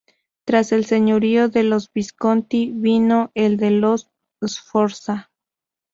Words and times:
Tras 0.45 0.71
el 0.71 0.85
señorío 0.85 1.47
de 1.47 1.61
los 1.61 1.91
Visconti 1.93 2.71
vino 2.71 3.29
el 3.35 3.57
de 3.57 3.69
los 3.69 4.09
Sforza. 4.43 5.29